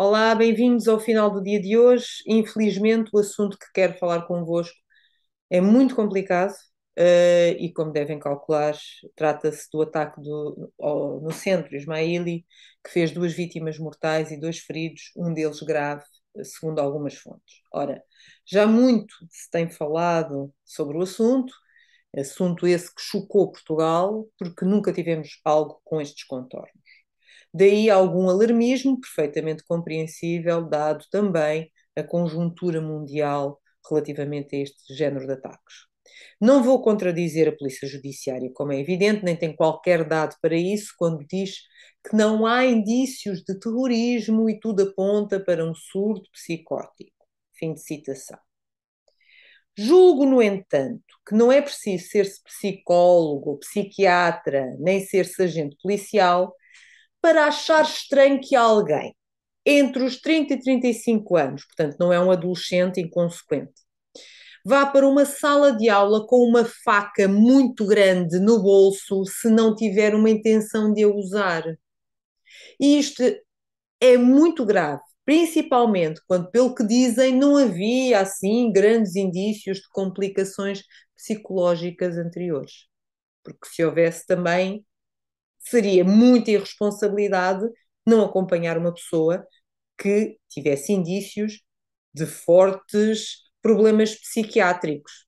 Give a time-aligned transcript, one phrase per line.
[0.00, 2.06] Olá, bem-vindos ao final do dia de hoje.
[2.24, 4.76] Infelizmente, o assunto que quero falar convosco
[5.50, 6.52] é muito complicado
[6.98, 8.76] uh, e, como devem calcular,
[9.16, 12.46] trata-se do ataque do, ao, no centro Ismaili,
[12.84, 16.04] que fez duas vítimas mortais e dois feridos, um deles grave,
[16.44, 17.56] segundo algumas fontes.
[17.72, 18.00] Ora,
[18.46, 21.52] já muito se tem falado sobre o assunto,
[22.16, 26.87] assunto esse que chocou Portugal, porque nunca tivemos algo com estes contornos.
[27.52, 35.32] Daí algum alarmismo perfeitamente compreensível, dado também a conjuntura mundial relativamente a este género de
[35.32, 35.88] ataques.
[36.40, 40.94] Não vou contradizer a Polícia Judiciária, como é evidente, nem tem qualquer dado para isso,
[40.96, 41.62] quando diz
[42.08, 47.12] que não há indícios de terrorismo e tudo aponta para um surto psicótico.
[47.52, 48.38] Fim de citação.
[49.76, 56.52] Julgo, no entanto, que não é preciso ser-se psicólogo psiquiatra, nem ser-se agente policial,
[57.20, 59.14] para achar estranho que alguém
[59.66, 63.74] entre os 30 e 35 anos, portanto, não é um adolescente inconsequente,
[64.64, 69.74] vá para uma sala de aula com uma faca muito grande no bolso se não
[69.74, 71.64] tiver uma intenção de a usar.
[72.80, 73.22] E isto
[74.00, 80.82] é muito grave, principalmente quando, pelo que dizem, não havia assim grandes indícios de complicações
[81.16, 82.86] psicológicas anteriores.
[83.44, 84.84] Porque se houvesse também,
[85.58, 87.66] seria muita irresponsabilidade
[88.06, 89.46] não acompanhar uma pessoa
[89.98, 91.60] que tivesse indícios
[92.14, 95.26] de fortes problemas psiquiátricos.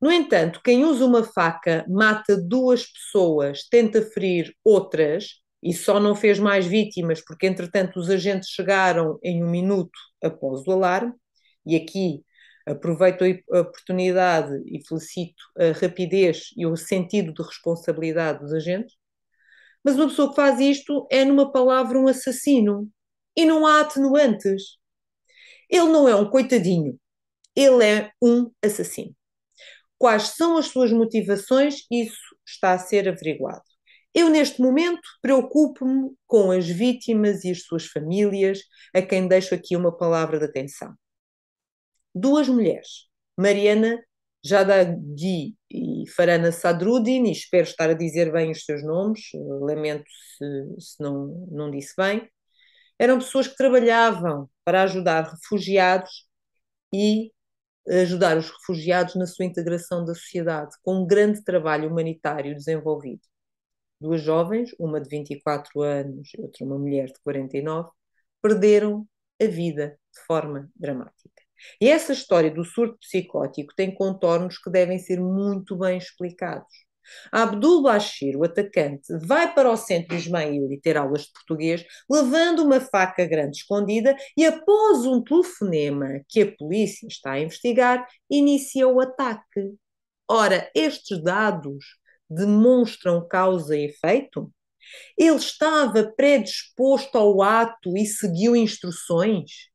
[0.00, 6.14] No entanto, quem usa uma faca mata duas pessoas, tenta ferir outras e só não
[6.14, 11.12] fez mais vítimas porque, entretanto, os agentes chegaram em um minuto após o alarme.
[11.66, 12.22] E aqui
[12.72, 18.94] aproveito a oportunidade e felicito a rapidez e o sentido de responsabilidade dos agentes.
[19.84, 22.88] Mas uma pessoa que faz isto é, numa palavra, um assassino.
[23.36, 24.76] E não há atenuantes.
[25.70, 26.98] Ele não é um coitadinho.
[27.54, 29.14] Ele é um assassino.
[29.98, 31.86] Quais são as suas motivações?
[31.90, 33.62] Isso está a ser averiguado.
[34.14, 38.60] Eu, neste momento, preocupo-me com as vítimas e as suas famílias,
[38.94, 40.94] a quem deixo aqui uma palavra de atenção.
[42.20, 43.06] Duas mulheres,
[43.36, 44.02] Mariana
[44.44, 50.04] Jadagui e Farana Sadruddin, e espero estar a dizer bem os seus nomes, lamento
[50.36, 52.28] se, se não, não disse bem,
[52.98, 56.26] eram pessoas que trabalhavam para ajudar refugiados
[56.92, 57.32] e
[57.88, 63.22] ajudar os refugiados na sua integração da sociedade, com um grande trabalho humanitário desenvolvido.
[64.00, 67.90] Duas jovens, uma de 24 anos e outra uma mulher de 49,
[68.42, 69.06] perderam
[69.40, 71.37] a vida de forma dramática.
[71.80, 76.88] E essa história do surto psicótico tem contornos que devem ser muito bem explicados.
[77.32, 82.80] Abdul Bashir, o atacante, vai para o centro Ismaili ter aulas de português, levando uma
[82.80, 89.00] faca grande escondida e, após um telefonema que a polícia está a investigar, inicia o
[89.00, 89.74] ataque.
[90.30, 91.84] Ora, estes dados
[92.28, 94.52] demonstram causa e efeito?
[95.16, 99.68] Ele estava predisposto ao ato e seguiu instruções?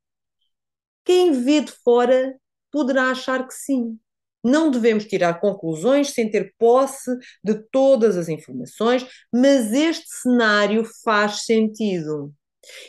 [1.06, 2.36] Quem vê de fora
[2.72, 3.98] poderá achar que sim.
[4.44, 7.12] Não devemos tirar conclusões sem ter posse
[7.44, 12.34] de todas as informações, mas este cenário faz sentido.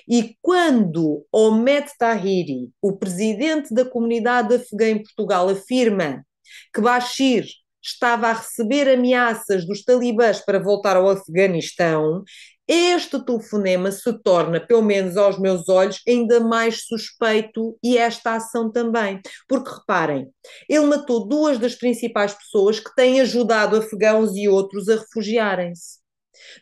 [0.09, 6.25] E quando Omed Tahiri, o presidente da comunidade afegã em Portugal, afirma
[6.73, 7.47] que Bashir
[7.83, 12.23] estava a receber ameaças dos talibãs para voltar ao Afeganistão,
[12.67, 18.73] este telefonema se torna, pelo menos aos meus olhos, ainda mais suspeito e esta ação
[18.73, 19.21] também.
[19.47, 20.33] Porque reparem,
[20.69, 26.03] ele matou duas das principais pessoas que têm ajudado afegãos e outros a refugiarem-se.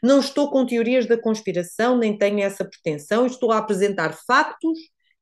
[0.02, 4.78] Não estou com teorias da conspiração, nem tenho essa pretensão, estou a apresentar factos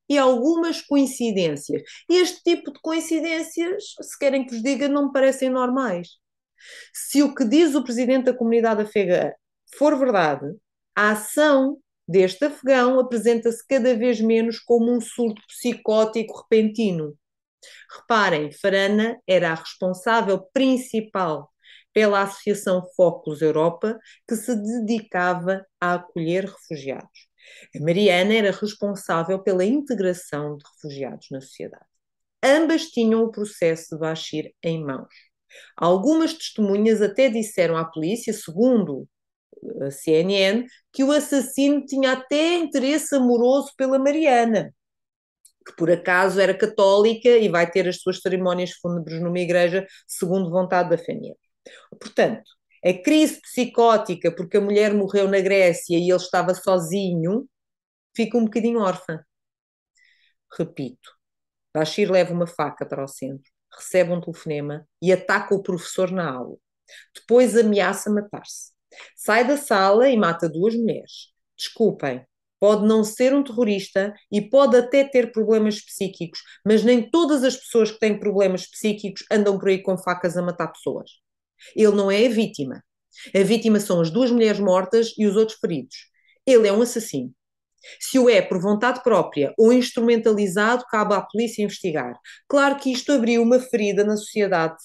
[0.08, 1.82] e algumas coincidências.
[2.08, 6.08] Este tipo de coincidências, se querem que vos diga, não me parecem normais.
[6.92, 9.30] Se o que diz o presidente da comunidade afegã
[9.76, 10.46] for verdade,
[10.94, 17.16] a ação deste afegão apresenta-se cada vez menos como um surto psicótico repentino.
[17.98, 21.50] Reparem, Farana era a responsável principal
[21.92, 23.98] pela Associação Focus Europa,
[24.28, 27.28] que se dedicava a acolher refugiados.
[27.74, 31.84] A Mariana era responsável pela integração de refugiados na sociedade.
[32.42, 35.12] Ambas tinham o processo de Bashir em mãos.
[35.76, 39.08] Algumas testemunhas até disseram à polícia, segundo
[39.82, 44.74] a CNN, que o assassino tinha até interesse amoroso pela Mariana,
[45.66, 50.50] que por acaso era católica e vai ter as suas cerimónias fúnebres numa igreja segundo
[50.50, 51.36] vontade da família.
[52.00, 52.50] Portanto,
[52.84, 57.48] a crise psicótica porque a mulher morreu na Grécia e ele estava sozinho
[58.14, 59.22] fica um bocadinho órfã.
[60.56, 61.10] Repito,
[61.74, 66.30] Bashir leva uma faca para o centro, recebe um telefonema e ataca o professor na
[66.30, 66.56] aula.
[67.14, 68.72] Depois ameaça matar-se.
[69.16, 71.28] Sai da sala e mata duas mulheres.
[71.56, 72.24] Desculpem,
[72.58, 77.56] pode não ser um terrorista e pode até ter problemas psíquicos, mas nem todas as
[77.56, 81.10] pessoas que têm problemas psíquicos andam por aí com facas a matar pessoas.
[81.74, 82.82] Ele não é a vítima.
[83.34, 85.96] A vítima são as duas mulheres mortas e os outros feridos.
[86.46, 87.34] Ele é um assassino.
[87.98, 92.14] Se o é por vontade própria ou instrumentalizado, cabe à polícia investigar.
[92.46, 94.76] Claro que isto abriu uma ferida na sociedade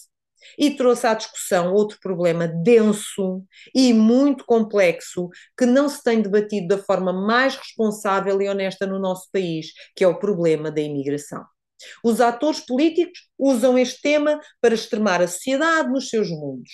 [0.57, 3.43] e trouxe à discussão outro problema denso
[3.73, 8.99] e muito complexo que não se tem debatido da forma mais responsável e honesta no
[8.99, 11.43] nosso país, que é o problema da imigração.
[12.03, 16.69] Os atores políticos usam este tema para extremar a sociedade nos seus mundos.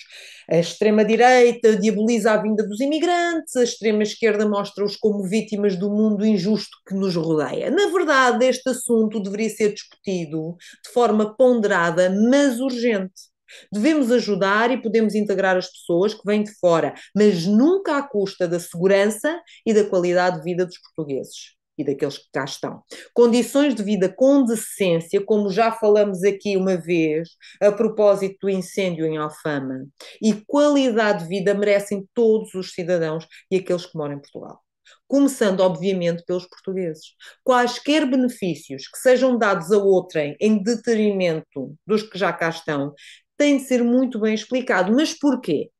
[0.48, 6.76] A extrema-direita diaboliza a vinda dos imigrantes, a extrema-esquerda mostra-os como vítimas do mundo injusto
[6.86, 7.70] que nos rodeia.
[7.70, 13.31] Na verdade, este assunto deveria ser discutido de forma ponderada, mas urgente.
[13.72, 18.46] Devemos ajudar e podemos integrar as pessoas que vêm de fora, mas nunca à custa
[18.48, 22.82] da segurança e da qualidade de vida dos portugueses e daqueles que cá estão.
[23.14, 29.06] Condições de vida com decência, como já falamos aqui uma vez, a propósito do incêndio
[29.06, 29.86] em Alfama,
[30.20, 34.60] e qualidade de vida merecem todos os cidadãos e aqueles que moram em Portugal.
[35.06, 37.14] Começando, obviamente, pelos portugueses.
[37.44, 42.94] Quaisquer benefícios que sejam dados a outrem em detrimento dos que já cá estão
[43.36, 44.92] tem de ser muito bem explicado.
[44.92, 45.70] Mas porquê?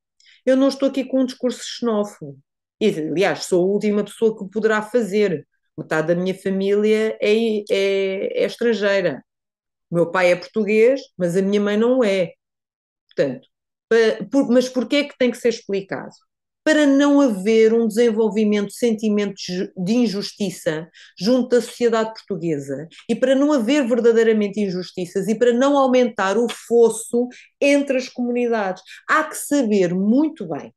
[0.45, 2.39] Eu não estou aqui com um discurso xenófobo.
[2.81, 5.47] E, aliás, sou a última pessoa que o poderá fazer.
[5.79, 9.25] Metade da minha família é, é, é estrangeira.
[9.91, 12.33] O meu pai é português, mas a minha mãe não é.
[13.09, 13.49] Portanto,
[14.31, 16.13] por, mas porquê é que tem que ser explicado?
[16.65, 19.43] Para não haver um desenvolvimento de sentimentos
[19.77, 20.89] de injustiça
[21.19, 26.47] junto da sociedade portuguesa e para não haver verdadeiramente injustiças e para não aumentar o
[26.49, 27.29] fosso
[27.61, 28.83] entre as comunidades.
[29.09, 30.73] Há que saber muito bem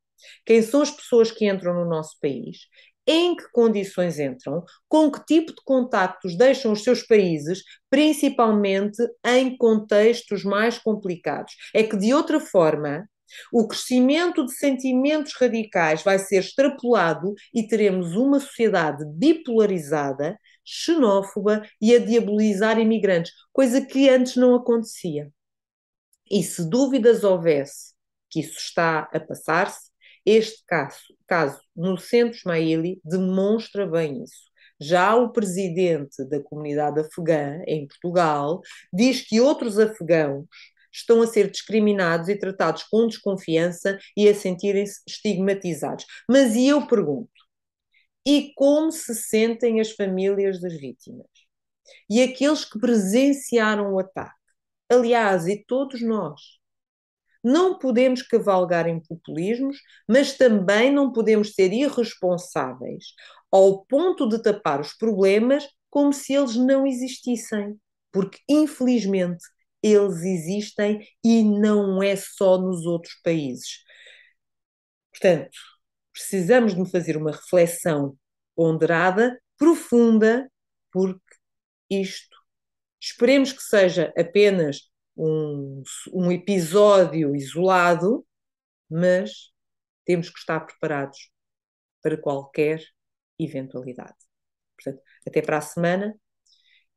[0.46, 2.58] quem são as pessoas que entram no nosso país,
[3.08, 9.56] em que condições entram, com que tipo de contactos deixam os seus países, principalmente em
[9.56, 11.54] contextos mais complicados.
[11.74, 13.08] É que, de outra forma,
[13.52, 21.96] o crescimento de sentimentos radicais vai ser extrapolado e teremos uma sociedade bipolarizada, xenófoba e
[21.96, 25.32] a diabolizar imigrantes, coisa que antes não acontecia.
[26.30, 27.94] E se dúvidas houvesse
[28.30, 29.92] que isso está a passar-se,
[30.26, 34.50] este caso, caso no centro Ismaili demonstra bem isso.
[34.80, 38.62] Já o presidente da comunidade afegã em Portugal
[38.92, 40.48] diz que outros afegãos
[40.96, 46.06] estão a ser discriminados e tratados com desconfiança e a sentirem-se estigmatizados.
[46.30, 47.30] Mas e eu pergunto:
[48.26, 51.28] e como se sentem as famílias das vítimas?
[52.10, 54.34] E aqueles que presenciaram o ataque?
[54.90, 56.42] Aliás, e todos nós.
[57.44, 59.78] Não podemos cavalgar em populismos,
[60.10, 63.06] mas também não podemos ser irresponsáveis
[63.52, 67.80] ao ponto de tapar os problemas como se eles não existissem.
[68.12, 69.46] Porque, infelizmente,
[69.86, 73.84] eles existem e não é só nos outros países.
[75.12, 75.58] Portanto,
[76.12, 78.18] precisamos de fazer uma reflexão
[78.56, 80.50] ponderada, profunda,
[80.92, 81.22] porque
[81.90, 82.36] isto
[83.00, 88.26] esperemos que seja apenas um, um episódio isolado,
[88.90, 89.52] mas
[90.06, 91.30] temos que estar preparados
[92.02, 92.82] para qualquer
[93.40, 94.16] eventualidade.
[94.76, 96.16] Portanto, até para a semana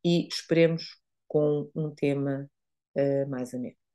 [0.05, 2.51] e esperemos com um tema
[2.99, 3.88] uh, mais ameno.